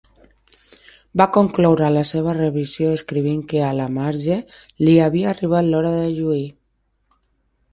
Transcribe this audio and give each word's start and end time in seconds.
Va 1.21 1.25
concloure 1.35 1.89
la 1.97 2.01
seva 2.11 2.33
revisió 2.37 2.93
escrivint 2.99 3.43
que 3.53 3.61
a 3.67 3.67
la 3.81 3.85
Marge 3.99 4.39
li 4.85 4.97
havia 5.09 5.29
arribat 5.35 5.69
l'hora 5.69 5.93
de 6.01 6.09
lluir. 6.17 6.45